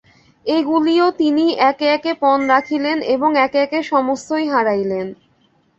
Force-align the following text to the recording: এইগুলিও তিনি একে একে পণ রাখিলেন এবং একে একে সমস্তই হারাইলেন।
এইগুলিও 0.45 1.05
তিনি 1.19 1.45
একে 1.69 1.87
একে 1.87 2.11
পণ 2.21 2.39
রাখিলেন 2.47 2.97
এবং 3.15 3.29
একে 3.37 3.59
একে 3.59 3.79
সমস্তই 3.91 4.45
হারাইলেন। 4.47 5.07